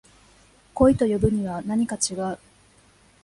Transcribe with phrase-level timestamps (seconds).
[0.73, 2.39] 恋と呼ぶにはなにか違う